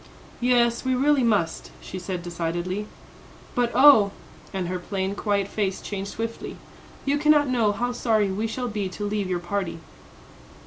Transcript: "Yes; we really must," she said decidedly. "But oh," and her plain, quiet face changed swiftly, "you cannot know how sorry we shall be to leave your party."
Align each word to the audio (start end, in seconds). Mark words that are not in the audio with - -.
"Yes; 0.39 0.83
we 0.83 0.95
really 0.95 1.21
must," 1.21 1.69
she 1.79 1.99
said 1.99 2.23
decidedly. 2.23 2.87
"But 3.53 3.71
oh," 3.75 4.09
and 4.51 4.67
her 4.67 4.79
plain, 4.79 5.13
quiet 5.13 5.47
face 5.47 5.79
changed 5.79 6.09
swiftly, 6.09 6.57
"you 7.05 7.19
cannot 7.19 7.47
know 7.47 7.71
how 7.71 7.91
sorry 7.91 8.31
we 8.31 8.47
shall 8.47 8.67
be 8.67 8.89
to 8.89 9.05
leave 9.05 9.29
your 9.29 9.37
party." 9.37 9.77